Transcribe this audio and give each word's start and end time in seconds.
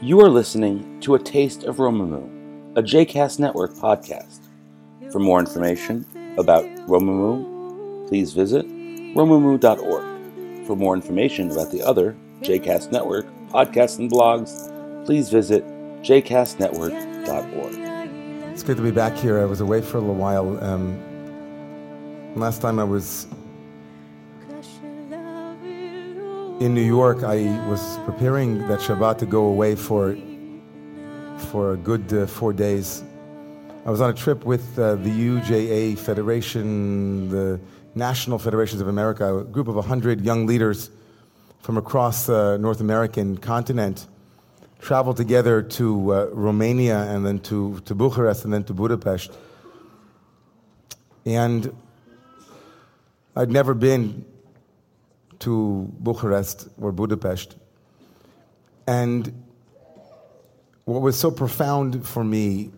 You 0.00 0.20
are 0.20 0.28
listening 0.28 1.00
to 1.00 1.16
A 1.16 1.18
Taste 1.18 1.64
of 1.64 1.78
Romemu, 1.78 2.78
a 2.78 2.82
JCast 2.84 3.40
Network 3.40 3.72
podcast. 3.72 4.38
For 5.10 5.18
more 5.18 5.40
information 5.40 6.06
about 6.38 6.64
Romemu, 6.86 8.06
please 8.06 8.32
visit 8.32 8.64
romemu.org. 9.16 10.66
For 10.68 10.76
more 10.76 10.94
information 10.94 11.50
about 11.50 11.72
the 11.72 11.82
other 11.82 12.14
JCast 12.42 12.92
Network 12.92 13.26
podcasts 13.48 13.98
and 13.98 14.08
blogs, 14.08 14.72
please 15.04 15.30
visit 15.30 15.66
jcastnetwork.org. 16.02 18.52
It's 18.52 18.62
good 18.62 18.76
to 18.76 18.82
be 18.84 18.92
back 18.92 19.16
here. 19.16 19.40
I 19.40 19.46
was 19.46 19.60
away 19.60 19.80
for 19.80 19.96
a 19.96 20.00
little 20.00 20.14
while. 20.14 20.62
Um, 20.62 20.96
last 22.36 22.62
time 22.62 22.78
I 22.78 22.84
was 22.84 23.26
in 26.60 26.74
New 26.74 26.82
York, 26.82 27.22
I 27.22 27.44
was 27.68 27.98
preparing 28.04 28.66
that 28.66 28.80
Shabbat 28.80 29.18
to 29.18 29.26
go 29.26 29.44
away 29.46 29.76
for 29.76 30.16
for 31.50 31.72
a 31.74 31.76
good 31.76 32.12
uh, 32.12 32.26
four 32.26 32.52
days. 32.52 33.04
I 33.86 33.90
was 33.90 34.00
on 34.00 34.10
a 34.10 34.12
trip 34.12 34.44
with 34.44 34.76
uh, 34.76 34.96
the 34.96 35.10
UJA 35.10 35.96
Federation, 35.96 37.28
the 37.28 37.60
National 37.94 38.40
Federations 38.40 38.80
of 38.80 38.88
America, 38.88 39.38
a 39.38 39.44
group 39.44 39.68
of 39.68 39.76
100 39.76 40.20
young 40.20 40.46
leaders 40.46 40.90
from 41.60 41.76
across 41.76 42.26
the 42.26 42.58
North 42.58 42.80
American 42.80 43.38
continent 43.38 44.08
traveled 44.80 45.16
together 45.16 45.62
to 45.62 46.12
uh, 46.12 46.26
Romania 46.32 47.02
and 47.02 47.24
then 47.24 47.38
to, 47.40 47.78
to 47.80 47.94
Bucharest 47.94 48.44
and 48.44 48.52
then 48.52 48.64
to 48.64 48.74
Budapest. 48.74 49.32
And 51.24 51.72
I'd 53.36 53.50
never 53.50 53.74
been 53.74 54.24
to 55.40 55.92
Bucharest 56.00 56.68
or 56.80 56.92
Budapest. 56.92 57.56
And 58.86 59.44
what 60.84 61.02
was 61.02 61.18
so 61.18 61.30
profound 61.30 62.06
for 62.06 62.24
me 62.24 62.70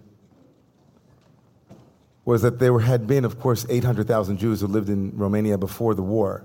was 2.24 2.42
that 2.42 2.58
there 2.58 2.78
had 2.78 3.06
been, 3.06 3.24
of 3.24 3.40
course, 3.40 3.66
800,000 3.68 4.36
Jews 4.36 4.60
who 4.60 4.66
lived 4.66 4.88
in 4.88 5.16
Romania 5.16 5.56
before 5.56 5.94
the 5.94 6.02
war, 6.02 6.44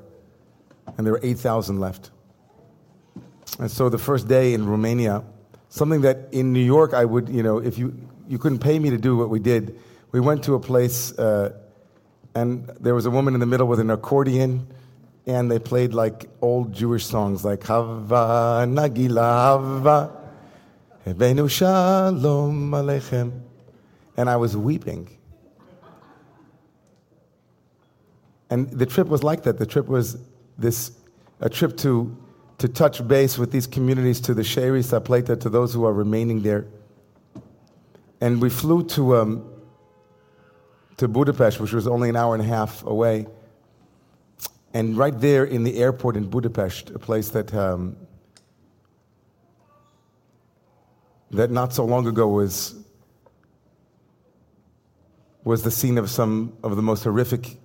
and 0.97 1.05
there 1.05 1.13
were 1.13 1.19
8,000 1.21 1.79
left. 1.79 2.11
And 3.59 3.69
so 3.69 3.89
the 3.89 3.97
first 3.97 4.27
day 4.27 4.53
in 4.53 4.67
Romania, 4.67 5.23
something 5.69 6.01
that 6.01 6.29
in 6.31 6.53
New 6.53 6.63
York 6.63 6.93
I 6.93 7.05
would, 7.05 7.29
you 7.29 7.43
know, 7.43 7.57
if 7.57 7.77
you, 7.77 7.95
you 8.27 8.37
couldn't 8.37 8.59
pay 8.59 8.79
me 8.79 8.89
to 8.91 8.97
do 8.97 9.17
what 9.17 9.29
we 9.29 9.39
did, 9.39 9.79
we 10.11 10.19
went 10.19 10.43
to 10.43 10.55
a 10.55 10.59
place 10.59 11.17
uh, 11.17 11.53
and 12.35 12.67
there 12.79 12.93
was 12.93 13.05
a 13.05 13.11
woman 13.11 13.33
in 13.33 13.39
the 13.39 13.45
middle 13.45 13.67
with 13.67 13.79
an 13.79 13.89
accordion 13.89 14.67
and 15.27 15.49
they 15.49 15.59
played 15.59 15.93
like 15.93 16.29
old 16.41 16.73
Jewish 16.73 17.05
songs 17.05 17.43
like 17.43 17.63
Hava 17.63 18.65
Nagila 18.67 19.21
Hava 19.21 20.11
Hebenu 21.05 21.49
Shalom 21.49 22.71
Aleichem. 22.71 23.41
And 24.17 24.29
I 24.29 24.37
was 24.37 24.55
weeping. 24.55 25.09
And 28.49 28.69
the 28.69 28.85
trip 28.85 29.07
was 29.07 29.23
like 29.23 29.43
that. 29.43 29.57
The 29.57 29.65
trip 29.65 29.87
was 29.87 30.17
this 30.57 30.91
a 31.41 31.49
trip 31.49 31.75
to 31.77 32.15
to 32.59 32.69
touch 32.69 33.05
base 33.05 33.37
with 33.37 33.51
these 33.51 33.67
communities, 33.67 34.21
to 34.21 34.33
the 34.33 34.43
She'erit 34.43 34.85
Hapletah, 34.85 35.41
to 35.41 35.49
those 35.49 35.73
who 35.73 35.83
are 35.85 35.91
remaining 35.91 36.41
there. 36.41 36.65
And 38.21 38.41
we 38.41 38.49
flew 38.49 38.85
to 38.89 39.17
um, 39.17 39.49
to 40.97 41.07
Budapest, 41.07 41.59
which 41.59 41.73
was 41.73 41.87
only 41.87 42.07
an 42.07 42.15
hour 42.15 42.33
and 42.33 42.43
a 42.43 42.47
half 42.47 42.85
away. 42.85 43.27
And 44.75 44.97
right 44.97 45.17
there 45.17 45.45
in 45.45 45.63
the 45.63 45.77
airport 45.77 46.17
in 46.17 46.27
Budapest, 46.27 46.89
a 46.89 46.99
place 46.99 47.29
that, 47.29 47.53
um, 47.53 47.95
that 51.31 51.49
not 51.49 51.73
so 51.73 51.85
long 51.85 52.05
ago 52.07 52.27
was, 52.27 52.75
was 55.45 55.63
the 55.63 55.71
scene 55.71 55.97
of 55.97 56.09
some 56.09 56.57
of 56.61 56.75
the 56.75 56.81
most 56.81 57.05
horrific 57.05 57.55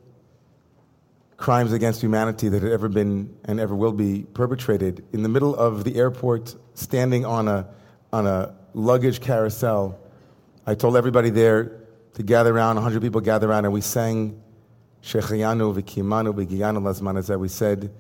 crimes 1.37 1.73
against 1.73 2.01
humanity 2.01 2.49
that 2.49 2.63
had 2.63 2.71
ever 2.71 2.89
been 2.89 3.37
and 3.45 3.59
ever 3.59 3.75
will 3.75 3.91
be 3.91 4.25
perpetrated. 4.33 5.05
In 5.13 5.25
the 5.25 5.29
middle 5.29 5.57
of 5.57 5.83
the 5.83 5.97
airport, 5.97 6.55
standing 6.75 7.25
on 7.25 7.49
a, 7.49 7.67
on 8.13 8.29
a 8.29 8.55
luggage 8.73 9.21
carousel, 9.21 9.99
I 10.65 10.77
told 10.77 10.97
everybody 10.97 11.31
there 11.31 11.73
to 12.15 12.23
gather 12.23 12.55
around, 12.55 12.77
100 12.77 13.03
people 13.03 13.21
gather 13.21 13.51
around, 13.51 13.65
and 13.65 13.75
we 13.75 13.81
sang 13.81 14.41
Shechayanu 15.03 15.75
v'kimanu 15.75 16.35
b'giyanu 16.35 16.81
lazman 16.83 17.39
we 17.39 17.49
said, 17.49 17.91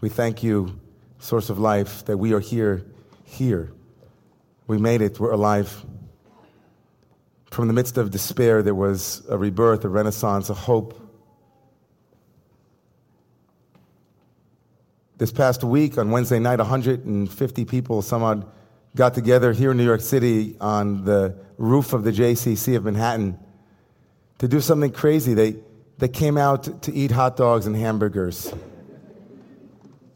we 0.00 0.08
thank 0.08 0.42
you, 0.42 0.78
source 1.18 1.50
of 1.50 1.58
life, 1.58 2.04
that 2.06 2.16
we 2.16 2.32
are 2.32 2.40
here, 2.40 2.84
here. 3.24 3.72
We 4.66 4.78
made 4.78 5.02
it, 5.02 5.18
we're 5.18 5.32
alive. 5.32 5.84
From 7.50 7.66
the 7.66 7.74
midst 7.74 7.98
of 7.98 8.10
despair, 8.10 8.62
there 8.62 8.74
was 8.74 9.22
a 9.28 9.36
rebirth, 9.36 9.84
a 9.84 9.88
renaissance, 9.88 10.50
a 10.50 10.54
hope. 10.54 10.98
This 15.18 15.32
past 15.32 15.64
week, 15.64 15.98
on 15.98 16.10
Wednesday 16.10 16.38
night, 16.38 16.58
150 16.58 17.64
people, 17.64 18.00
somehow 18.00 18.44
got 18.96 19.14
together 19.14 19.52
here 19.52 19.72
in 19.72 19.76
New 19.76 19.84
York 19.84 20.00
City 20.00 20.56
on 20.60 21.04
the 21.04 21.36
roof 21.58 21.92
of 21.92 22.04
the 22.04 22.10
JCC 22.10 22.76
of 22.76 22.84
Manhattan 22.84 23.38
to 24.38 24.48
do 24.48 24.60
something 24.60 24.90
crazy. 24.90 25.34
They, 25.34 25.56
that 26.00 26.14
came 26.14 26.36
out 26.38 26.82
to 26.82 26.92
eat 26.92 27.10
hot 27.10 27.36
dogs 27.36 27.66
and 27.66 27.76
hamburgers. 27.76 28.52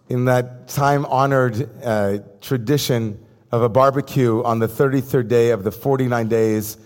In 0.09 0.25
that 0.25 0.67
time 0.69 1.05
honored 1.07 1.71
uh, 1.85 2.19
tradition 2.41 3.23
of 3.53 3.63
a 3.63 3.69
barbecue 3.69 4.43
on 4.43 4.59
the 4.59 4.67
33rd 4.67 5.29
day 5.29 5.51
of 5.51 5.63
the 5.63 5.71
49 5.71 6.27
days 6.29 6.79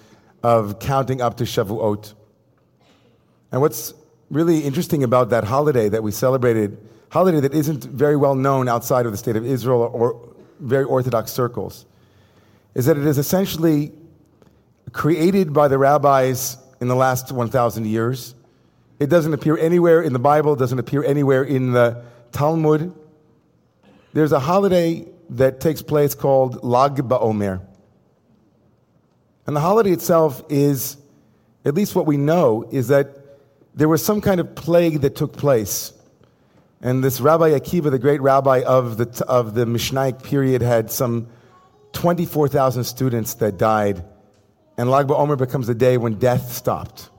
of 0.43 0.81
counting 0.81 1.23
up 1.23 1.37
to 1.37 1.45
Shavuot. 1.45 2.13
And 3.53 3.61
what's 3.61 3.95
really 4.31 4.61
interesting 4.61 5.05
about 5.05 5.31
that 5.31 5.45
holiday 5.45 5.89
that 5.89 6.03
we 6.03 6.11
celebrated, 6.11 6.77
holiday 7.11 7.41
that 7.41 7.55
isn't 7.55 7.85
very 7.85 8.17
well 8.17 8.35
known 8.35 8.69
outside 8.69 9.07
of 9.07 9.13
the 9.13 9.19
state 9.19 9.37
of 9.37 9.47
Israel 9.47 9.91
or 9.93 10.29
very 10.61 10.85
Orthodox 10.85 11.33
circles, 11.33 11.87
is 12.75 12.87
that 12.87 12.99
it 12.99 13.07
is 13.07 13.17
essentially 13.17 13.93
created 14.93 15.53
by 15.53 15.69
the 15.69 15.79
rabbis 15.79 16.57
in 16.81 16.89
the 16.89 16.97
last 16.97 17.31
1,000 17.31 17.87
years 17.87 18.35
it 18.99 19.09
doesn't 19.09 19.33
appear 19.33 19.57
anywhere 19.57 20.03
in 20.03 20.13
the 20.13 20.19
Bible, 20.19 20.55
it 20.55 20.59
doesn't 20.59 20.79
appear 20.79 21.05
anywhere 21.05 21.45
in 21.45 21.73
the 21.73 22.03
Talmud. 22.33 22.93
There's 24.13 24.33
a 24.33 24.41
holiday 24.41 25.07
that 25.31 25.61
takes 25.61 25.83
place 25.83 26.15
called 26.15 26.65
Lag 26.65 26.97
BaOmer. 26.97 27.61
And 29.47 29.57
the 29.57 29.61
holiday 29.61 29.93
itself 29.93 30.43
is, 30.49 30.97
at 31.65 31.75
least 31.75 31.95
what 31.95 32.07
we 32.07 32.17
know, 32.17 32.69
is 32.71 32.89
that 32.89 33.17
there 33.75 33.89
was 33.89 34.05
some 34.05 34.21
kind 34.21 34.41
of 34.41 34.55
plague 34.55 35.03
that 35.03 35.15
took 35.15 35.37
place. 35.37 35.93
And 36.81 37.03
this 37.03 37.21
Rabbi 37.21 37.51
Akiva, 37.51 37.91
the 37.91 37.99
great 37.99 38.21
rabbi 38.21 38.63
of 38.67 38.97
the, 38.97 39.25
of 39.27 39.55
the 39.55 39.65
Mishnaic 39.65 40.23
period, 40.23 40.63
had 40.63 40.91
some 40.91 41.29
24,000 41.93 42.85
students 42.85 43.35
that 43.35 43.57
died. 43.57 44.05
And 44.77 44.91
Lag 44.91 45.07
BaOmer 45.07 45.39
becomes 45.39 45.67
the 45.67 45.75
day 45.75 45.97
when 45.97 46.19
death 46.19 46.53
stopped. 46.53 47.11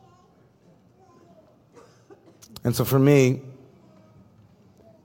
And 2.64 2.76
so 2.76 2.84
for 2.84 3.00
me, 3.00 3.42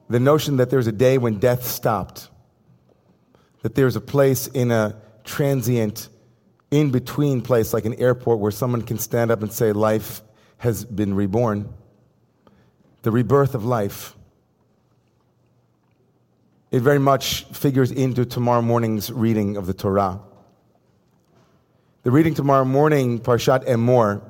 the 0.09 0.20
notion 0.20 0.59
that 0.59 0.70
there's 0.70 0.87
a 0.87 0.92
day 0.92 1.19
when 1.19 1.38
death 1.38 1.65
stopped, 1.65 2.28
that 3.62 3.75
there's 3.75 3.97
a 3.97 4.00
place 4.00 4.47
in 4.47 4.70
a 4.70 4.97
transient, 5.25 6.09
in 6.70 6.91
between 6.91 7.41
place 7.41 7.72
like 7.72 7.84
an 7.84 7.94
airport 7.94 8.38
where 8.38 8.50
someone 8.50 8.82
can 8.82 8.98
stand 8.98 9.31
up 9.31 9.42
and 9.42 9.53
say, 9.53 9.72
Life 9.72 10.22
has 10.59 10.84
been 10.84 11.15
reborn, 11.15 11.72
the 13.03 13.10
rebirth 13.10 13.54
of 13.54 13.65
life. 13.65 14.16
It 16.71 16.81
very 16.81 16.98
much 16.98 17.44
figures 17.44 17.92
into 17.92 18.25
tomorrow 18.25 18.60
morning's 18.60 19.10
reading 19.12 19.56
of 19.56 19.66
the 19.66 19.75
Torah. 19.75 20.21
The 22.03 22.10
reading 22.10 22.34
tomorrow 22.34 22.65
morning, 22.65 23.21
Parshat 23.21 23.66
Emor, 23.66 24.22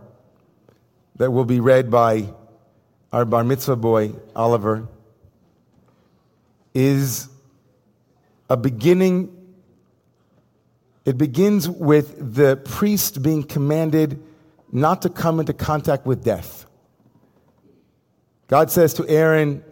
that 1.17 1.31
will 1.31 1.47
be 1.47 1.61
read 1.61 1.91
by 1.91 2.29
our 3.15 3.25
bar 3.25 3.45
mitzvah 3.45 3.77
boy, 3.77 4.13
Oliver, 4.35 4.89
is 6.75 7.29
a 8.51 8.57
beginning. 8.57 9.31
It 11.05 11.17
begins 11.17 11.69
with 11.69 12.35
the 12.35 12.57
priest 12.57 13.23
being 13.23 13.45
commanded 13.45 14.21
not 14.73 15.03
to 15.03 15.11
come 15.11 15.39
into 15.39 15.53
contact 15.53 16.07
with 16.07 16.25
death. 16.25 16.67
God 18.49 18.73
says 18.73 18.95
to 18.95 19.09
Aaron, 19.09 19.63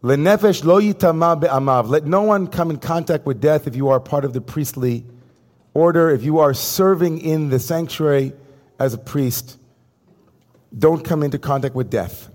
Lenefesh 0.00 0.62
lo 0.62 0.80
yitama 0.80 1.40
be'amav. 1.40 1.88
Let 1.88 2.04
no 2.04 2.22
one 2.22 2.46
come 2.46 2.70
in 2.70 2.76
contact 2.76 3.26
with 3.26 3.40
death 3.40 3.66
if 3.66 3.74
you 3.74 3.88
are 3.88 3.98
part 3.98 4.24
of 4.24 4.32
the 4.32 4.40
priestly 4.40 5.04
order, 5.74 6.10
if 6.10 6.22
you 6.22 6.38
are 6.38 6.54
serving 6.54 7.18
in 7.18 7.48
the 7.48 7.58
sanctuary 7.58 8.34
as 8.78 8.94
a 8.94 8.98
priest 8.98 9.58
don't 10.76 11.04
come 11.04 11.22
into 11.22 11.38
contact 11.38 11.74
with 11.74 11.90
death. 11.90 12.28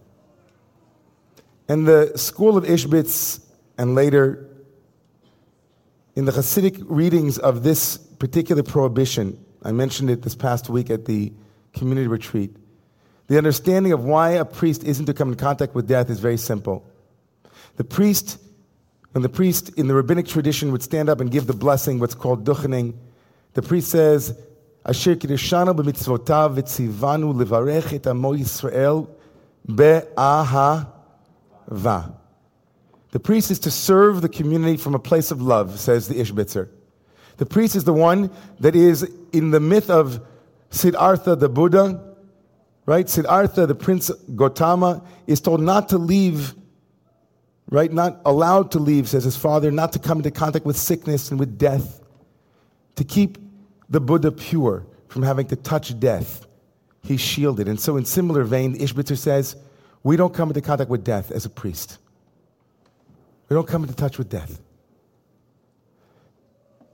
And 1.67 1.87
the 1.87 2.17
school 2.17 2.57
of 2.57 2.63
Ishbitz 2.63 3.45
and 3.77 3.95
later 3.95 4.49
in 6.15 6.25
the 6.25 6.31
Hasidic 6.31 6.83
readings 6.87 7.37
of 7.37 7.63
this 7.63 7.97
particular 7.97 8.63
prohibition, 8.63 9.43
I 9.63 9.71
mentioned 9.71 10.09
it 10.09 10.21
this 10.21 10.35
past 10.35 10.69
week 10.69 10.89
at 10.89 11.05
the 11.05 11.31
community 11.73 12.07
retreat. 12.07 12.55
The 13.27 13.37
understanding 13.37 13.91
of 13.91 14.03
why 14.03 14.31
a 14.31 14.45
priest 14.45 14.83
isn't 14.83 15.05
to 15.05 15.13
come 15.13 15.29
in 15.29 15.35
contact 15.35 15.75
with 15.75 15.87
death 15.87 16.09
is 16.09 16.19
very 16.19 16.37
simple. 16.37 16.85
The 17.75 17.83
priest, 17.83 18.39
when 19.11 19.21
the 19.21 19.29
priest 19.29 19.69
in 19.77 19.87
the 19.87 19.93
rabbinic 19.93 20.27
tradition 20.27 20.71
would 20.71 20.81
stand 20.81 21.09
up 21.09 21.21
and 21.21 21.29
give 21.29 21.45
the 21.45 21.53
blessing, 21.53 21.99
what's 21.99 22.15
called 22.15 22.43
duchening, 22.43 22.95
the 23.53 23.61
priest 23.61 23.89
says, 23.89 24.37
Asher 24.89 25.15
kideshanu 25.15 25.75
b'mitzvotav 25.75 26.55
v'tzivanu 26.55 27.35
levarech 27.35 27.93
et 27.93 28.07
amo 28.07 28.33
Yisrael 28.33 29.07
be'ahava. 29.67 30.87
The 33.11 33.19
priest 33.19 33.51
is 33.51 33.59
to 33.59 33.69
serve 33.69 34.23
the 34.23 34.29
community 34.29 34.77
from 34.77 34.95
a 34.95 34.99
place 34.99 35.29
of 35.29 35.43
love, 35.43 35.79
says 35.79 36.07
the 36.07 36.15
Ishbitzer. 36.15 36.69
The 37.37 37.45
priest 37.45 37.75
is 37.75 37.83
the 37.83 37.93
one 37.93 38.31
that 38.59 38.75
is 38.75 39.07
in 39.31 39.51
the 39.51 39.59
myth 39.59 39.91
of 39.91 40.25
Siddhartha 40.71 41.35
the 41.35 41.49
Buddha, 41.49 42.15
right? 42.87 43.07
Siddhartha, 43.07 43.67
the 43.67 43.75
prince 43.75 44.09
Gautama, 44.35 45.03
is 45.27 45.39
told 45.39 45.61
not 45.61 45.89
to 45.89 45.99
leave, 45.99 46.55
right? 47.69 47.93
Not 47.93 48.21
allowed 48.25 48.71
to 48.71 48.79
leave, 48.79 49.07
says 49.07 49.23
his 49.23 49.37
father, 49.37 49.69
not 49.69 49.91
to 49.93 49.99
come 49.99 50.17
into 50.17 50.31
contact 50.31 50.65
with 50.65 50.77
sickness 50.77 51.29
and 51.29 51.39
with 51.39 51.59
death, 51.59 52.01
to 52.95 53.03
keep 53.03 53.37
the 53.89 53.99
Buddha 53.99 54.31
pure 54.31 54.85
from 55.07 55.23
having 55.23 55.47
to 55.47 55.55
touch 55.55 55.99
death. 55.99 56.45
He's 57.01 57.21
shielded. 57.21 57.67
And 57.67 57.79
so, 57.79 57.97
in 57.97 58.05
similar 58.05 58.43
vein, 58.43 58.77
Ishbitzer 58.77 59.17
says, 59.17 59.55
we 60.03 60.15
don't 60.15 60.33
come 60.33 60.49
into 60.49 60.61
contact 60.61 60.89
with 60.89 61.03
death 61.03 61.31
as 61.31 61.45
a 61.45 61.49
priest. 61.49 61.97
We 63.47 63.55
don't 63.55 63.67
come 63.67 63.83
into 63.83 63.95
touch 63.95 64.17
with 64.17 64.29
death. 64.29 64.61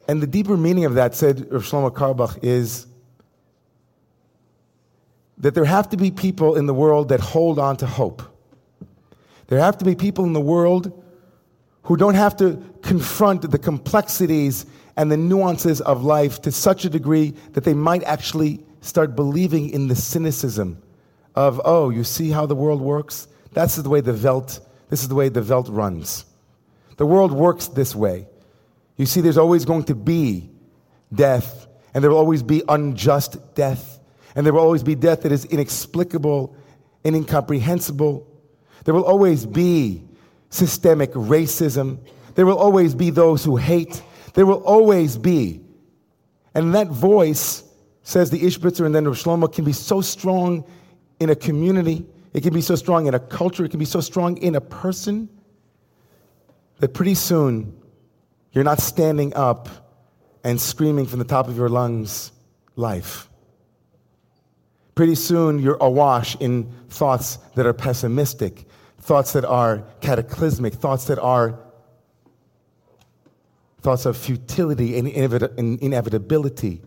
And 0.08 0.22
the 0.22 0.28
deeper 0.28 0.56
meaning 0.56 0.86
of 0.86 0.96
that, 0.96 1.16
said 1.16 1.52
Rav 1.52 1.64
Shlomo 1.64 1.92
Carlebach, 1.92 2.44
is 2.44 2.88
that 5.38 5.54
there 5.54 5.66
have 5.66 5.90
to 5.90 5.98
be 5.98 6.12
people 6.12 6.56
in 6.56 6.66
the 6.66 6.74
world 6.74 7.10
that 7.10 7.20
hold 7.20 7.60
on 7.60 7.78
to 7.78 7.86
hope. 7.86 8.22
There 9.48 9.60
have 9.60 9.78
to 9.80 9.86
be 9.86 9.96
people 9.96 10.26
in 10.26 10.34
the 10.34 10.42
world 10.42 11.04
who 11.84 11.98
don't 11.98 12.16
have 12.16 12.36
to 12.38 12.64
confront 12.82 13.50
the 13.50 13.60
complexities 13.60 14.66
and 14.98 15.12
the 15.12 15.18
nuances 15.18 15.82
of 15.82 16.04
life 16.04 16.42
to 16.42 16.52
such 16.52 16.86
a 16.86 16.90
degree 16.90 17.34
that 17.54 17.64
they 17.64 17.74
might 17.74 18.04
actually 18.04 18.64
start 18.82 19.16
believing 19.16 19.70
in 19.70 19.88
the 19.88 19.96
cynicism 19.96 20.82
of, 21.36 21.60
oh, 21.66 21.90
you 21.90 22.04
see 22.04 22.30
how 22.30 22.46
the 22.46 22.56
world 22.56 22.82
works? 22.82 23.28
That's 23.54 23.76
the 23.76 23.90
way 23.90 24.02
the 24.02 24.14
Welt, 24.14 24.60
this 24.90 25.02
is 25.02 25.08
the 25.08 25.16
way 25.16 25.30
the 25.30 25.44
Welt 25.44 25.68
runs. 25.70 26.26
The 26.98 27.06
world 27.06 27.32
works 27.32 27.68
this 27.68 27.96
way. 27.96 28.28
You 28.96 29.06
see, 29.06 29.22
there's 29.22 29.38
always 29.38 29.66
going 29.66 29.84
to 29.86 29.96
be 29.96 30.50
death, 31.14 31.68
and 31.94 32.04
there 32.04 32.12
will 32.12 32.18
always 32.18 32.44
be 32.44 32.64
unjust 32.70 33.56
death, 33.56 34.00
and 34.36 34.46
there 34.46 34.54
will 34.54 34.62
always 34.62 34.84
be 34.84 34.96
death 34.96 35.24
that 35.24 35.32
is 35.32 35.46
inexplicable 35.46 36.56
and 37.04 37.16
incomprehensible. 37.16 38.28
There 38.86 38.94
will 38.94 39.06
always 39.06 39.46
be 39.46 40.04
systemic 40.50 41.12
racism. 41.14 42.00
There 42.36 42.46
will 42.46 42.58
always 42.58 42.96
be 42.96 43.10
those 43.10 43.44
who 43.44 43.58
hate. 43.58 44.02
There 44.36 44.46
will 44.46 44.64
always 44.64 45.18
be. 45.18 45.62
And 46.54 46.76
that 46.76 46.88
voice, 46.88 47.64
says 48.04 48.30
the 48.30 48.40
Ishbitzer 48.40 48.86
and 48.86 48.94
then 48.94 49.06
Rav 49.06 49.16
Shlomo, 49.16 49.52
can 49.52 49.66
be 49.66 49.74
so 49.74 50.02
strong 50.02 50.64
in 51.20 51.30
a 51.30 51.36
community, 51.36 52.06
it 52.34 52.44
can 52.44 52.54
be 52.54 52.62
so 52.62 52.76
strong 52.76 53.08
in 53.08 53.14
a 53.14 53.20
culture, 53.20 53.66
it 53.66 53.70
can 53.70 53.80
be 53.80 53.86
so 53.86 54.02
strong 54.02 54.38
in 54.38 54.56
a 54.56 54.62
person 54.62 55.30
that 56.80 56.94
pretty 56.94 57.16
soon 57.16 57.76
you're 58.52 58.66
not 58.66 58.80
standing 58.80 59.34
up 59.34 59.70
and 60.44 60.60
screaming 60.60 61.06
from 61.06 61.20
the 61.20 61.26
top 61.26 61.48
of 61.48 61.56
your 61.58 61.70
lungs, 61.70 62.32
life. 62.76 63.30
Pretty 64.96 65.16
soon 65.16 65.60
you're 65.60 65.78
awash 65.80 66.36
in 66.42 66.72
thoughts 66.90 67.38
that 67.56 67.66
are 67.66 67.74
pessimistic, 67.74 68.66
thoughts 69.00 69.32
that 69.34 69.46
are 69.46 69.86
cataclysmic, 70.02 70.74
thoughts 70.74 71.06
that 71.06 71.20
are 71.20 71.60
thoughts 73.86 74.08
of 74.08 74.18
futility 74.18 74.98
and 74.98 75.08
inevitability. 75.08 76.82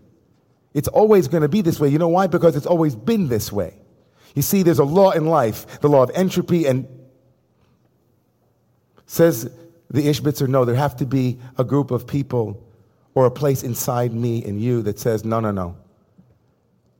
It's 0.75 0.89
always 0.89 1.29
going 1.29 1.43
to 1.43 1.49
be 1.49 1.61
this 1.61 1.79
way. 1.79 1.89
You 1.91 1.99
know 1.99 2.09
why? 2.09 2.27
Because 2.27 2.57
it's 2.57 2.67
always 2.67 2.97
been 2.97 3.29
this 3.29 3.53
way. 3.53 3.79
You 4.35 4.43
see, 4.43 4.65
there's 4.65 4.81
a 4.81 4.85
law 4.85 5.13
in 5.13 5.27
life, 5.27 5.81
the 5.81 5.89
law 5.89 6.03
of 6.03 6.11
entropy, 6.13 6.67
and 6.67 6.89
says 9.07 9.49
the 9.89 10.09
Ishbitzer, 10.09 10.49
no, 10.49 10.65
there 10.65 10.75
have 10.75 10.97
to 10.97 11.07
be 11.07 11.39
a 11.57 11.63
group 11.63 11.93
of 11.93 12.05
people 12.05 12.67
or 13.15 13.27
a 13.27 13.31
place 13.31 13.63
inside 13.63 14.13
me 14.13 14.45
and 14.45 14.61
you 14.61 14.83
that 14.83 14.99
says, 14.99 15.25
no, 15.25 15.39
no, 15.39 15.53
no, 15.53 15.77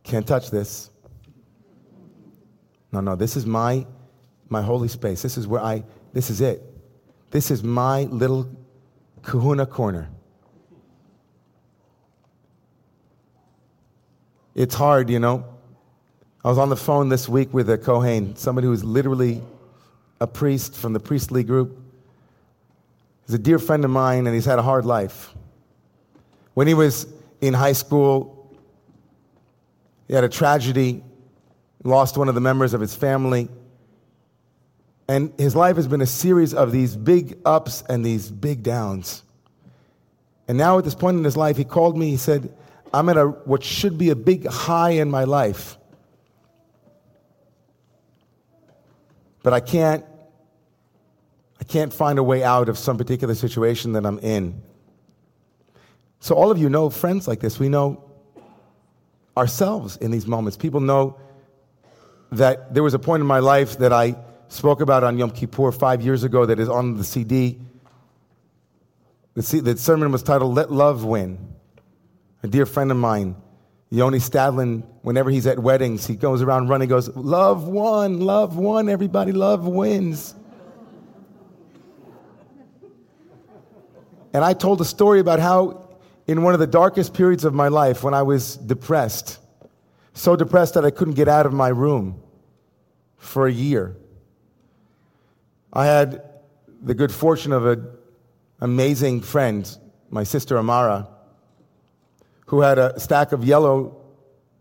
can't 0.05 0.27
touch 0.29 0.51
this. 0.51 0.91
No, 2.93 3.01
no, 3.01 3.17
this 3.17 3.37
is 3.37 3.45
my, 3.47 3.85
my 4.49 4.63
holy 4.63 4.89
space. 4.89 5.23
This 5.23 5.37
is 5.37 5.49
where 5.49 5.61
I, 5.61 5.83
this 6.13 6.31
is 6.31 6.41
it. 6.41 6.63
This 7.33 7.51
is 7.51 7.65
my 7.65 8.05
little 8.05 8.49
kahuna 9.23 9.67
corner. 9.67 10.09
It's 14.55 14.75
hard, 14.75 15.09
you 15.11 15.19
know. 15.19 15.45
I 16.45 16.49
was 16.49 16.59
on 16.59 16.69
the 16.69 16.77
phone 16.77 17.09
this 17.09 17.29
week 17.29 17.53
with 17.53 17.71
a 17.71 17.79
Kohen, 17.79 18.35
somebody 18.37 18.67
who's 18.67 18.83
literally 18.83 19.43
a 20.21 20.27
priest 20.27 20.75
from 20.75 20.93
the 20.93 21.01
priestly 21.01 21.45
group. 21.45 21.79
He's 23.27 23.35
a 23.35 23.39
dear 23.39 23.59
friend 23.59 23.85
of 23.85 23.91
mine, 23.91 24.27
and 24.27 24.35
he's 24.35 24.47
had 24.47 24.59
a 24.59 24.63
hard 24.63 24.85
life. 24.85 25.35
When 26.55 26.67
he 26.67 26.75
was 26.75 27.07
in 27.41 27.55
high 27.55 27.73
school, 27.73 28.57
he 30.09 30.15
had 30.15 30.25
a 30.25 30.29
tragedy, 30.29 31.05
lost 31.85 32.17
one 32.17 32.29
of 32.29 32.35
the 32.35 32.41
members 32.41 32.75
of 32.75 32.81
his 32.81 32.95
family. 32.95 33.49
And 35.09 35.33
his 35.39 35.57
life 35.57 35.77
has 35.77 35.89
been 35.89 36.03
a 36.03 36.07
series 36.07 36.53
of 36.53 36.71
these 36.71 36.95
big 36.95 37.39
ups 37.45 37.83
and 37.89 38.05
these 38.05 38.31
big 38.31 38.63
downs. 38.63 39.23
And 40.47 40.59
now, 40.59 40.79
at 40.79 40.85
this 40.85 40.95
point 40.95 41.17
in 41.17 41.25
his 41.25 41.37
life, 41.37 41.57
he 41.57 41.65
called 41.65 41.97
me. 41.97 42.11
He 42.11 42.17
said, 42.17 42.55
I'm 42.93 43.09
at 43.09 43.17
a, 43.17 43.27
what 43.27 43.63
should 43.63 43.97
be 43.97 44.11
a 44.11 44.17
big 44.17 44.47
high 44.47 44.91
in 44.91 45.11
my 45.11 45.25
life. 45.25 45.79
But 49.43 49.53
I 49.53 49.61
can't 49.61 50.05
I 51.61 51.65
can't 51.65 51.93
find 51.93 52.19
a 52.19 52.23
way 52.23 52.45
out 52.45 52.69
of 52.69 52.79
some 52.79 52.97
particular 52.97 53.35
situation 53.35 53.93
that 53.93 54.07
I'm 54.07 54.19
in. 54.21 54.63
So, 56.21 56.35
all 56.35 56.51
of 56.51 56.59
you 56.59 56.69
know 56.69 56.91
friends 56.91 57.27
like 57.27 57.41
this. 57.41 57.59
We 57.59 57.69
know 57.69 58.05
ourselves 59.37 59.97
in 59.97 60.11
these 60.11 60.27
moments. 60.27 60.57
People 60.57 60.81
know 60.81 61.19
that 62.33 62.75
there 62.75 62.83
was 62.83 62.95
a 62.95 62.99
point 62.99 63.21
in 63.21 63.27
my 63.27 63.39
life 63.39 63.79
that 63.79 63.93
I 63.93 64.17
spoke 64.49 64.81
about 64.81 65.05
on 65.05 65.19
Yom 65.19 65.31
Kippur 65.31 65.73
five 65.73 66.03
years 66.03 66.25
ago 66.25 66.47
that 66.47 66.59
is 66.59 66.69
on 66.69 66.97
the 66.97 67.05
CD. 67.05 67.59
The, 69.35 69.43
C- 69.43 69.61
the 69.61 69.77
sermon 69.77 70.11
was 70.11 70.23
titled 70.23 70.55
Let 70.55 70.73
Love 70.73 71.05
Win. 71.05 71.39
A 72.43 72.49
dear 72.49 72.67
friend 72.67 72.91
of 72.91 72.97
mine, 72.97 73.37
Yoni 73.91 74.19
Stadlin, 74.19 74.85
whenever 75.03 75.31
he's 75.31 75.47
at 75.47 75.59
weddings, 75.59 76.07
he 76.07 76.15
goes 76.15 76.43
around 76.43 76.69
running, 76.69 76.89
goes, 76.89 77.09
Love 77.17 77.67
won, 77.67 78.21
love 78.21 78.57
won, 78.57 78.89
everybody, 78.89 79.33
love 79.33 79.67
wins. 79.67 80.35
And 84.33 84.45
I 84.45 84.53
told 84.53 84.81
a 84.81 84.85
story 84.85 85.21
about 85.21 85.41
how, 85.41 85.89
in 86.27 86.43
one 86.43 86.55
of 86.55 86.61
the 86.61 86.67
darkest 86.67 87.15
periods 87.15 87.45
of 87.45 87.55
my 87.55 87.69
life, 87.69 88.03
when 88.05 88.15
I 88.15 88.23
was 88.23 88.57
depressed, 88.57 89.39
so 90.13 90.37
depressed 90.37 90.75
that 90.75 90.85
I 90.85 90.91
couldn't 90.91 91.15
get 91.15 91.29
out 91.29 91.47
of 91.47 91.53
my 91.53 91.69
room 91.69 92.23
for 93.17 93.47
a 93.47 93.53
year, 93.53 93.97
I 95.73 95.87
had 95.87 96.23
the 96.83 96.95
good 96.95 97.13
fortune 97.13 97.53
of 97.53 97.67
an 97.67 97.87
amazing 98.61 99.21
friend, 99.21 99.69
my 100.11 100.25
sister 100.25 100.57
Amara, 100.59 101.09
who 102.47 102.61
had 102.61 102.79
a 102.79 102.99
stack 102.99 103.33
of 103.33 103.45
yellow 103.45 103.97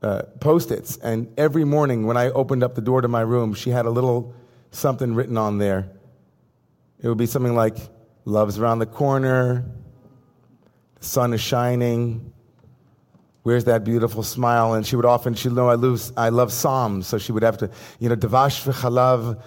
uh, 0.01 0.23
post 0.39 0.71
its. 0.71 0.97
And 0.97 1.33
every 1.37 1.63
morning 1.63 2.05
when 2.05 2.17
I 2.17 2.29
opened 2.29 2.63
up 2.63 2.75
the 2.75 2.81
door 2.81 3.01
to 3.01 3.07
my 3.07 3.21
room, 3.21 3.53
she 3.53 3.69
had 3.69 3.85
a 3.85 3.89
little 3.89 4.35
something 4.71 5.15
written 5.15 5.37
on 5.37 5.57
there. 5.57 5.89
It 7.01 7.07
would 7.07 7.17
be 7.17 7.25
something 7.25 7.55
like, 7.55 7.77
Love's 8.25 8.59
around 8.59 8.79
the 8.79 8.85
corner. 8.85 9.63
The 10.99 11.05
sun 11.05 11.33
is 11.33 11.39
shining. 11.39 12.33
Where's 13.43 13.63
that 13.63 13.85
beautiful 13.85 14.23
smile? 14.23 14.73
And 14.73 14.85
she 14.85 14.97
would 14.97 15.05
often, 15.05 15.33
she'd 15.33 15.53
know 15.53 15.69
I, 15.69 15.75
lose, 15.75 16.11
I 16.17 16.27
love 16.27 16.51
Psalms, 16.51 17.07
so 17.07 17.17
she 17.17 17.31
would 17.31 17.43
have 17.43 17.57
to, 17.59 17.69
you 17.99 18.09
know, 18.09 18.17
Devash 18.17 18.61
v'chalav, 18.65 19.41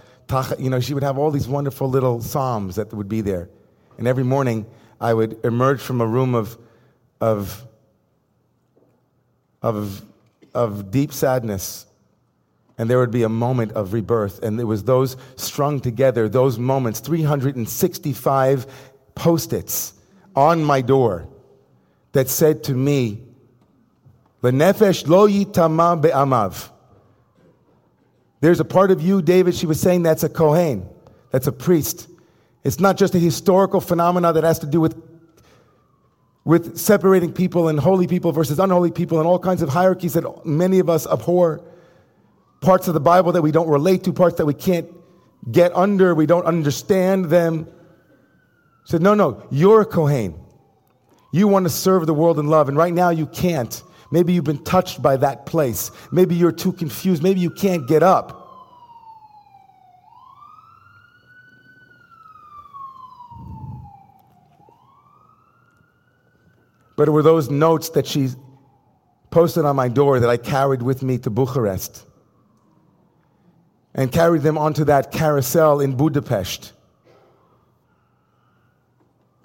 you 0.58 0.70
know, 0.70 0.80
she 0.80 0.94
would 0.94 1.02
have 1.02 1.18
all 1.18 1.30
these 1.30 1.49
wonderful 1.49 1.88
little 1.88 2.20
Psalms 2.20 2.76
that 2.76 2.92
would 2.92 3.08
be 3.08 3.20
there. 3.20 3.49
And 3.99 4.06
every 4.06 4.25
morning 4.25 4.66
I 5.00 5.14
would 5.14 5.44
emerge 5.44 5.80
from 5.80 6.00
a 6.00 6.06
room 6.06 6.34
of, 6.34 6.56
of, 7.20 7.66
of, 9.62 10.02
of 10.54 10.90
deep 10.90 11.12
sadness 11.12 11.87
and 12.80 12.88
there 12.88 12.99
would 12.99 13.10
be 13.10 13.25
a 13.25 13.28
moment 13.28 13.72
of 13.72 13.92
rebirth. 13.92 14.42
And 14.42 14.58
it 14.58 14.64
was 14.64 14.84
those 14.84 15.18
strung 15.37 15.80
together, 15.80 16.30
those 16.30 16.58
moments, 16.58 17.00
365 17.00 18.66
post 19.14 19.52
its 19.52 19.92
on 20.34 20.64
my 20.64 20.80
door 20.80 21.28
that 22.12 22.30
said 22.30 22.64
to 22.64 22.72
me, 22.72 23.20
Lenefesh 24.42 25.06
lo 25.06 25.28
yitama 25.28 26.00
be'amav. 26.00 26.70
There's 28.40 28.61
a 28.61 28.64
part 28.64 28.90
of 28.90 29.02
you, 29.02 29.20
David, 29.20 29.54
she 29.54 29.66
was 29.66 29.80
saying 29.80 30.02
that's 30.02 30.23
a 30.23 30.28
Kohen, 30.28 30.88
that's 31.30 31.47
a 31.47 31.52
priest. 31.52 32.09
It's 32.64 32.80
not 32.80 32.97
just 32.97 33.14
a 33.14 33.18
historical 33.18 33.80
phenomena 33.80 34.32
that 34.32 34.44
has 34.44 34.59
to 34.61 34.66
do 34.66 34.80
with, 34.80 35.00
with 36.44 36.78
separating 36.78 37.32
people 37.32 37.68
and 37.68 37.78
holy 37.78 38.06
people 38.06 38.32
versus 38.32 38.59
unholy 38.59 38.90
people 38.90 39.18
and 39.18 39.26
all 39.26 39.38
kinds 39.38 39.62
of 39.62 39.68
hierarchies 39.68 40.14
that 40.14 40.47
many 40.47 40.78
of 40.78 40.88
us 40.88 41.06
abhor. 41.06 41.62
Parts 42.61 42.88
of 42.88 42.94
the 42.94 43.00
Bible 43.00 43.32
that 43.32 43.42
we 43.42 43.52
don't 43.52 43.68
relate 43.68 44.04
to, 44.04 44.12
parts 44.12 44.37
that 44.37 44.47
we 44.47 44.54
can't 44.54 44.88
get 45.50 45.75
under, 45.75 46.14
we 46.14 46.26
don't 46.26 46.44
understand 46.44 47.26
them. 47.26 47.66
Said, 48.85 49.00
no, 49.00 49.14
no, 49.14 49.47
you're 49.50 49.82
a 49.82 49.87
Kohen. 49.87 50.35
You 51.32 51.49
want 51.49 51.64
to 51.64 51.70
serve 51.70 52.06
the 52.06 52.14
world 52.14 52.38
in 52.38 52.49
love, 52.49 52.68
and 52.68 52.76
right 52.76 52.92
now 52.92 53.11
you 53.11 53.26
can't. 53.26 53.82
Maybe 54.10 54.32
you've 54.32 54.44
been 54.44 54.64
touched 54.64 55.00
by 55.00 55.16
that 55.18 55.46
place. 55.46 55.90
Maybe 56.10 56.34
you're 56.34 56.52
too 56.52 56.72
confused. 56.72 57.22
Maybe 57.22 57.40
you 57.40 57.50
can't 57.50 57.86
get 57.86 58.02
up. 58.02 58.36
But 66.96 67.08
it 67.08 67.12
were 67.12 67.22
those 67.22 67.48
notes 67.48 67.90
that 67.90 68.06
she 68.06 68.28
posted 69.30 69.64
on 69.64 69.74
my 69.74 69.88
door 69.88 70.20
that 70.20 70.28
I 70.28 70.36
carried 70.36 70.82
with 70.82 71.02
me 71.02 71.16
to 71.18 71.30
Bucharest 71.30 72.04
and 73.94 74.12
carried 74.12 74.42
them 74.42 74.58
onto 74.58 74.84
that 74.84 75.10
carousel 75.10 75.80
in 75.80 75.96
Budapest. 75.96 76.72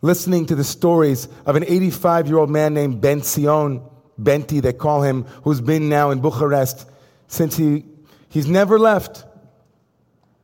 Listening 0.01 0.45
to 0.47 0.55
the 0.55 0.63
stories 0.63 1.27
of 1.45 1.55
an 1.55 1.63
85 1.63 2.27
year 2.27 2.37
old 2.37 2.49
man 2.49 2.73
named 2.73 2.99
Ben 2.99 3.21
Sion, 3.21 3.81
Benti, 4.17 4.61
they 4.61 4.73
call 4.73 5.01
him, 5.01 5.23
who's 5.43 5.61
been 5.61 5.89
now 5.89 6.11
in 6.11 6.19
Bucharest 6.19 6.89
since 7.27 7.57
he, 7.57 7.83
he's 8.29 8.47
never 8.47 8.79
left, 8.79 9.25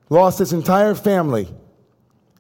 lost 0.09 0.39
his 0.39 0.53
entire 0.53 0.95
family, 0.95 1.47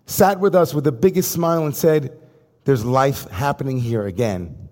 sat 0.05 0.39
with 0.39 0.55
us 0.55 0.73
with 0.73 0.83
the 0.83 0.91
biggest 0.91 1.31
smile 1.31 1.65
and 1.65 1.75
said, 1.75 2.17
There's 2.65 2.83
life 2.83 3.29
happening 3.29 3.79
here 3.79 4.05
again. 4.05 4.69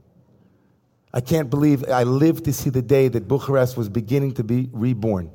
I 1.13 1.21
can't 1.21 1.49
believe 1.49 1.89
I 1.89 2.03
lived 2.03 2.45
to 2.45 2.53
see 2.53 2.69
the 2.69 2.81
day 2.81 3.07
that 3.07 3.27
Bucharest 3.27 3.77
was 3.77 3.89
beginning 3.89 4.33
to 4.33 4.43
be 4.43 4.69
reborn. 4.71 5.31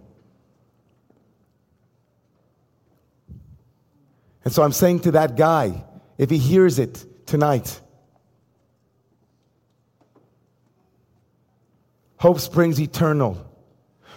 And 4.45 4.53
so 4.53 4.63
I'm 4.63 4.73
saying 4.73 5.01
to 5.01 5.13
that 5.13 5.37
guy, 5.37 5.85
if 6.19 6.31
he 6.31 6.39
hears 6.39 6.79
it 6.79 7.05
tonight, 7.27 7.81
Hope 12.25 12.41
Springs 12.41 12.81
Eternal, 12.81 13.37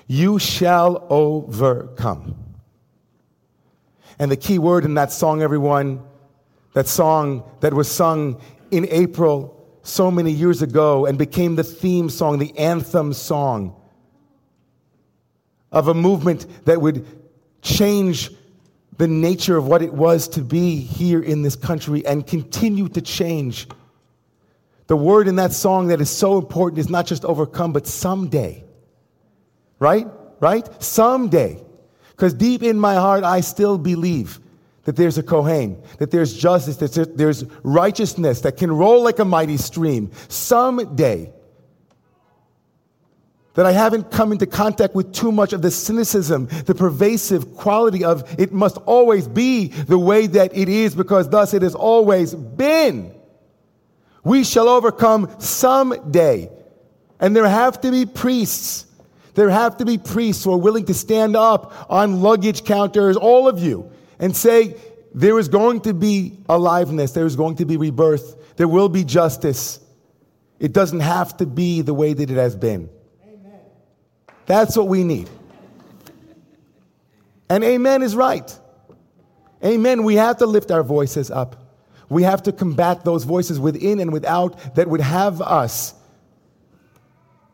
you 0.07 0.39
shall 0.39 1.05
overcome. 1.09 2.37
And 4.17 4.31
the 4.31 4.37
key 4.37 4.59
word 4.59 4.85
in 4.85 4.93
that 4.93 5.11
song, 5.11 5.41
everyone, 5.41 6.01
that 6.73 6.87
song 6.87 7.43
that 7.59 7.73
was 7.73 7.91
sung 7.91 8.39
in 8.71 8.87
April 8.91 9.77
so 9.83 10.09
many 10.09 10.31
years 10.31 10.61
ago 10.61 11.05
and 11.05 11.17
became 11.17 11.57
the 11.57 11.65
theme 11.65 12.09
song, 12.09 12.39
the 12.39 12.57
anthem 12.57 13.11
song 13.11 13.75
of 15.73 15.89
a 15.89 15.93
movement 15.93 16.47
that 16.63 16.79
would 16.79 17.05
change 17.61 18.31
the 18.97 19.09
nature 19.09 19.57
of 19.57 19.67
what 19.67 19.81
it 19.81 19.93
was 19.93 20.29
to 20.29 20.39
be 20.39 20.77
here 20.77 21.21
in 21.21 21.41
this 21.41 21.57
country 21.57 22.05
and 22.05 22.25
continue 22.25 22.87
to 22.87 23.01
change. 23.01 23.67
The 24.87 24.97
word 24.97 25.27
in 25.27 25.35
that 25.35 25.51
song 25.51 25.87
that 25.87 26.01
is 26.01 26.09
so 26.09 26.37
important 26.37 26.79
is 26.79 26.89
not 26.89 27.05
just 27.05 27.25
overcome, 27.25 27.73
but 27.73 27.85
someday. 27.85 28.63
Right? 29.79 30.07
Right? 30.39 30.67
Someday. 30.81 31.61
Because 32.11 32.33
deep 32.33 32.63
in 32.63 32.79
my 32.79 32.95
heart, 32.95 33.23
I 33.23 33.41
still 33.41 33.77
believe 33.77 34.39
that 34.85 34.95
there's 34.95 35.17
a 35.17 35.23
Kohen, 35.23 35.81
that 35.99 36.11
there's 36.11 36.33
justice, 36.33 36.77
that 36.77 37.17
there's 37.17 37.43
righteousness 37.63 38.41
that 38.41 38.55
can 38.55 38.71
roll 38.71 39.03
like 39.03 39.19
a 39.19 39.25
mighty 39.25 39.57
stream. 39.57 40.11
Someday 40.29 41.33
that 43.55 43.65
I 43.65 43.71
haven't 43.71 44.11
come 44.11 44.31
into 44.31 44.45
contact 44.45 44.95
with 44.95 45.11
too 45.13 45.31
much 45.31 45.51
of 45.51 45.61
the 45.61 45.71
cynicism, 45.71 46.45
the 46.65 46.75
pervasive 46.75 47.55
quality 47.55 48.03
of 48.03 48.39
it 48.39 48.53
must 48.53 48.77
always 48.85 49.27
be 49.27 49.67
the 49.67 49.97
way 49.97 50.27
that 50.27 50.55
it 50.55 50.69
is 50.69 50.95
because 50.95 51.27
thus 51.27 51.53
it 51.53 51.63
has 51.63 51.75
always 51.75 52.33
been. 52.33 53.16
We 54.27 54.43
shall 54.43 54.67
overcome 54.67 55.33
someday. 55.39 56.49
And 57.17 57.33
there 57.33 57.47
have 57.47 57.79
to 57.81 57.91
be 57.91 58.05
priests. 58.05 58.85
There 59.35 59.49
have 59.49 59.77
to 59.77 59.85
be 59.85 59.97
priests 59.97 60.43
who 60.43 60.51
are 60.51 60.57
willing 60.57 60.85
to 60.87 60.93
stand 60.93 61.37
up 61.37 61.89
on 61.89 62.21
luggage 62.21 62.65
counters, 62.65 63.15
all 63.15 63.47
of 63.47 63.59
you, 63.59 63.89
and 64.19 64.35
say, 64.35 64.75
there 65.13 65.39
is 65.39 65.47
going 65.47 65.79
to 65.81 65.93
be 65.93 66.37
aliveness, 66.49 67.13
there 67.13 67.25
is 67.25 67.37
going 67.37 67.55
to 67.55 67.65
be 67.65 67.77
rebirth, 67.77 68.57
there 68.57 68.67
will 68.67 68.89
be 68.89 69.05
justice. 69.05 69.79
It 70.59 70.73
doesn't 70.73 70.99
have 70.99 71.37
to 71.37 71.45
be 71.45 71.81
the 71.81 71.93
way 71.93 72.13
that 72.13 72.29
it 72.29 72.35
has 72.35 72.55
been. 72.55 72.89
Amen. 73.23 73.61
That's 74.45 74.75
what 74.75 74.89
we 74.89 75.03
need. 75.03 75.29
And 77.49 77.63
amen 77.63 78.01
is 78.01 78.15
right. 78.15 78.59
Amen. 79.63 80.03
We 80.03 80.15
have 80.15 80.37
to 80.37 80.45
lift 80.45 80.69
our 80.69 80.83
voices 80.83 81.31
up. 81.31 81.66
We 82.09 82.23
have 82.23 82.43
to 82.43 82.51
combat 82.51 83.03
those 83.03 83.23
voices 83.23 83.59
within 83.59 83.99
and 83.99 84.13
without 84.13 84.75
that 84.75 84.87
would 84.87 85.01
have 85.01 85.41
us 85.41 85.93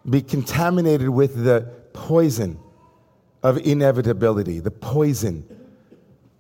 be 0.10 0.22
contaminated 0.22 1.10
with 1.10 1.44
the 1.44 1.72
poison 1.94 2.60
of 3.42 3.58
inevitability, 3.58 4.60
the 4.60 4.72
poison 4.72 5.46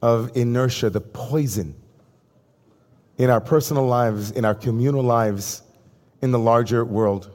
of 0.01 0.35
inertia, 0.35 0.89
the 0.89 1.01
poison 1.01 1.75
in 3.17 3.29
our 3.29 3.41
personal 3.41 3.85
lives, 3.85 4.31
in 4.31 4.45
our 4.45 4.55
communal 4.55 5.03
lives, 5.03 5.61
in 6.21 6.31
the 6.31 6.39
larger 6.39 6.83
world. 6.83 7.31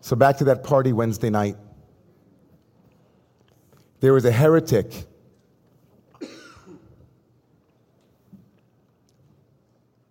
So, 0.00 0.16
back 0.16 0.38
to 0.38 0.44
that 0.44 0.64
party 0.64 0.92
Wednesday 0.92 1.30
night. 1.30 1.56
There 4.00 4.14
was 4.14 4.24
a 4.24 4.32
heretic. 4.32 5.06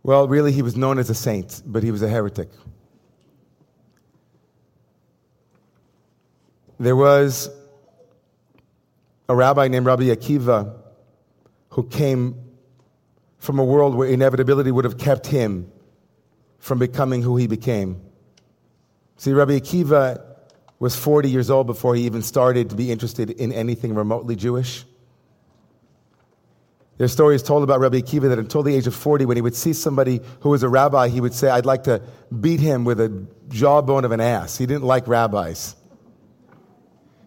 Well, 0.10 0.28
really, 0.28 0.52
he 0.52 0.64
was 0.64 0.76
known 0.76 0.98
as 0.98 1.12
a 1.12 1.14
saint, 1.14 1.62
but 1.68 1.84
he 1.84 1.92
was 1.92 2.02
a 2.02 2.10
heretic. 2.10 2.50
There 6.80 6.96
was 6.96 7.48
a 9.30 9.36
rabbi 9.36 9.68
named 9.68 9.86
Rabbi 9.86 10.06
Akiva 10.06 10.76
who 11.70 11.84
came 11.84 12.42
from 13.38 13.60
a 13.60 13.64
world 13.64 13.94
where 13.94 14.10
inevitability 14.10 14.72
would 14.72 14.84
have 14.84 14.98
kept 14.98 15.28
him 15.28 15.72
from 16.58 16.80
becoming 16.80 17.22
who 17.22 17.38
he 17.38 17.46
became. 17.46 18.02
See, 19.18 19.32
Rabbi 19.32 19.60
Akiva 19.60 20.26
was 20.80 20.96
40 20.96 21.30
years 21.30 21.52
old 21.52 21.68
before 21.68 21.94
he 21.94 22.08
even 22.08 22.24
started 22.24 22.72
to 22.72 22.76
be 22.76 22.92
interested 22.92 23.30
in 23.30 23.52
anything 23.52 23.94
remotely 23.94 24.36
Jewish. 24.36 24.86
There's 27.00 27.14
stories 27.14 27.42
told 27.42 27.64
about 27.64 27.80
Rabbi 27.80 28.02
Akiva 28.02 28.28
that 28.28 28.40
until 28.40 28.62
the 28.62 28.76
age 28.76 28.86
of 28.86 28.94
40, 28.94 29.24
when 29.24 29.38
he 29.38 29.42
would 29.42 29.56
see 29.56 29.72
somebody 29.72 30.20
who 30.42 30.50
was 30.50 30.64
a 30.64 30.70
rabbi, 30.70 31.08
he 31.08 31.22
would 31.22 31.34
say, 31.34 31.50
I'd 31.50 31.66
like 31.66 31.86
to 31.86 32.02
beat 32.42 32.60
him 32.60 32.84
with 32.84 33.00
a 33.00 33.26
jawbone 33.48 34.04
of 34.04 34.12
an 34.12 34.20
ass. 34.20 34.58
He 34.58 34.66
didn't 34.66 34.84
like 34.84 35.08
rabbis. 35.08 35.78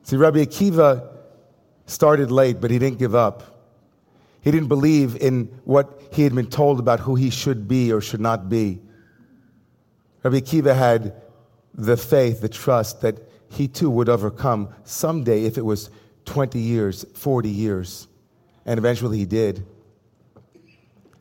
See, 0.02 0.16
Rabbi 0.16 0.44
Akiva 0.44 1.08
started 1.86 2.30
late, 2.30 2.60
but 2.60 2.70
he 2.70 2.78
didn't 2.78 2.98
give 2.98 3.14
up. 3.14 3.70
He 4.42 4.50
didn't 4.50 4.68
believe 4.68 5.16
in 5.16 5.46
what 5.64 6.02
he 6.12 6.24
had 6.24 6.34
been 6.34 6.50
told 6.50 6.78
about 6.78 7.00
who 7.00 7.14
he 7.14 7.30
should 7.30 7.66
be 7.66 7.94
or 7.94 8.02
should 8.02 8.20
not 8.20 8.50
be. 8.50 8.78
Rabbi 10.22 10.40
Akiva 10.40 10.76
had 10.76 11.14
the 11.72 11.96
faith, 11.96 12.42
the 12.42 12.50
trust 12.50 13.00
that 13.00 13.26
he 13.48 13.68
too 13.68 13.88
would 13.88 14.10
overcome 14.10 14.68
someday 14.84 15.44
if 15.44 15.56
it 15.56 15.64
was 15.64 15.88
20 16.26 16.58
years, 16.58 17.06
40 17.14 17.48
years. 17.48 18.06
And 18.64 18.78
eventually 18.78 19.18
he 19.18 19.26
did. 19.26 19.66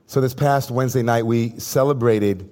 So 0.06 0.22
this 0.22 0.34
past 0.34 0.72
Wednesday 0.72 1.02
night, 1.02 1.26
we 1.26 1.58
celebrated 1.60 2.50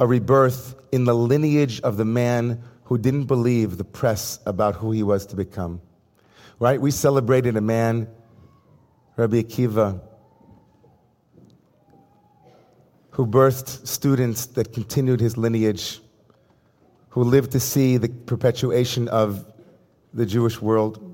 a 0.00 0.06
rebirth 0.06 0.74
in 0.92 1.04
the 1.04 1.14
lineage 1.14 1.80
of 1.82 1.96
the 1.96 2.04
man 2.04 2.62
who 2.84 2.98
didn't 2.98 3.24
believe 3.24 3.78
the 3.78 3.84
press 3.84 4.38
about 4.46 4.76
who 4.76 4.92
he 4.92 5.02
was 5.02 5.26
to 5.26 5.36
become. 5.36 5.80
Right? 6.58 6.80
We 6.80 6.90
celebrated 6.90 7.56
a 7.56 7.60
man, 7.60 8.08
Rabbi 9.16 9.42
Akiva, 9.42 10.00
who 13.10 13.26
birthed 13.26 13.86
students 13.86 14.46
that 14.46 14.72
continued 14.72 15.20
his 15.20 15.36
lineage 15.36 16.00
who 17.10 17.22
lived 17.22 17.52
to 17.52 17.60
see 17.60 17.96
the 17.96 18.08
perpetuation 18.08 19.06
of 19.06 19.46
the 20.12 20.26
Jewish 20.26 20.60
world. 20.60 21.13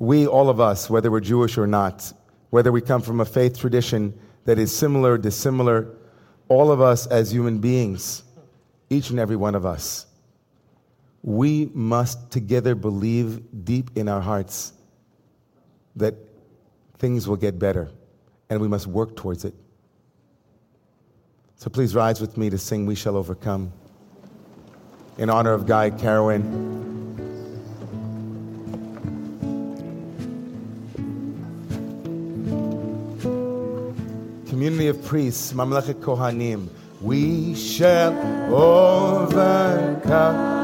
We, 0.00 0.26
all 0.26 0.48
of 0.48 0.60
us, 0.60 0.88
whether 0.88 1.10
we're 1.10 1.20
Jewish 1.20 1.58
or 1.58 1.66
not, 1.66 2.10
whether 2.48 2.72
we 2.72 2.80
come 2.80 3.02
from 3.02 3.20
a 3.20 3.24
faith 3.26 3.58
tradition 3.58 4.18
that 4.46 4.58
is 4.58 4.74
similar, 4.74 5.18
dissimilar. 5.18 5.94
All 6.48 6.72
of 6.72 6.80
us 6.80 7.06
as 7.06 7.30
human 7.30 7.58
beings, 7.58 8.24
each 8.88 9.10
and 9.10 9.20
every 9.20 9.36
one 9.36 9.54
of 9.54 9.66
us, 9.66 10.06
we 11.22 11.70
must 11.74 12.30
together 12.30 12.74
believe 12.74 13.42
deep 13.64 13.90
in 13.94 14.08
our 14.08 14.22
hearts 14.22 14.72
that 15.96 16.14
things 16.96 17.28
will 17.28 17.36
get 17.36 17.58
better 17.58 17.90
and 18.48 18.58
we 18.58 18.68
must 18.68 18.86
work 18.86 19.14
towards 19.16 19.44
it. 19.44 19.54
So 21.56 21.68
please 21.68 21.94
rise 21.94 22.22
with 22.22 22.38
me 22.38 22.48
to 22.48 22.56
sing 22.56 22.86
We 22.86 22.94
Shall 22.94 23.18
Overcome 23.18 23.70
in 25.18 25.28
honor 25.28 25.52
of 25.52 25.66
Guy 25.66 25.90
Carawan. 25.90 26.89
Community 34.60 34.88
of 34.88 35.02
priests, 35.06 35.54
Mamlechet 35.54 36.02
Kohanim, 36.02 36.68
we 37.00 37.54
shall 37.54 38.12
overcome. 38.54 40.59